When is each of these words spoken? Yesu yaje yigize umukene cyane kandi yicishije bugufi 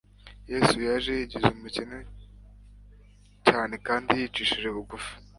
Yesu 0.51 0.75
yaje 0.87 1.09
yigize 1.19 1.47
umukene 1.57 1.97
cyane 3.47 3.75
kandi 3.87 4.09
yicishije 4.21 4.67
bugufi 4.75 5.11